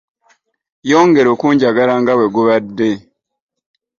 Yongera 0.89 1.29
okunjagala 1.35 1.93
nga 2.01 2.13
bwe 2.17 2.27
gubadde. 2.35 2.91